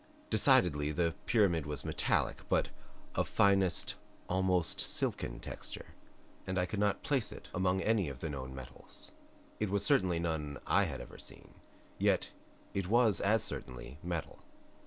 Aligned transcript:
Decidedly 0.31 0.91
the 0.91 1.13
pyramid 1.27 1.67
was 1.67 1.85
metallic, 1.85 2.41
but 2.49 2.69
of 3.13 3.27
finest, 3.29 3.93
almost 4.27 4.79
silken 4.79 5.39
texture 5.39 5.93
and 6.47 6.57
I 6.57 6.65
could 6.65 6.79
not 6.79 7.03
place 7.03 7.31
it 7.31 7.49
among 7.53 7.81
any 7.83 8.09
of 8.09 8.19
the 8.19 8.27
known 8.31 8.55
metals. 8.55 9.11
It 9.59 9.69
certainly 9.83 10.17
was 10.17 10.23
none 10.23 10.57
I 10.65 10.85
had 10.85 11.01
ever 11.01 11.19
seen; 11.19 11.53
yet 11.99 12.31
it 12.73 12.87
was 12.87 13.19
as 13.21 13.43
certainly 13.43 13.99
metal. 14.01 14.39